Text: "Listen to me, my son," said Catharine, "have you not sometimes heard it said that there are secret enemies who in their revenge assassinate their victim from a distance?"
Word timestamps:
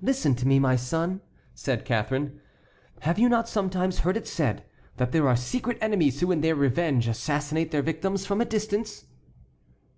"Listen 0.00 0.34
to 0.36 0.48
me, 0.48 0.58
my 0.58 0.74
son," 0.74 1.20
said 1.54 1.84
Catharine, 1.84 2.40
"have 3.00 3.18
you 3.18 3.28
not 3.28 3.46
sometimes 3.46 3.98
heard 3.98 4.16
it 4.16 4.26
said 4.26 4.64
that 4.96 5.12
there 5.12 5.28
are 5.28 5.36
secret 5.36 5.76
enemies 5.82 6.20
who 6.20 6.32
in 6.32 6.40
their 6.40 6.56
revenge 6.56 7.06
assassinate 7.08 7.70
their 7.70 7.82
victim 7.82 8.16
from 8.16 8.40
a 8.40 8.46
distance?" 8.46 9.04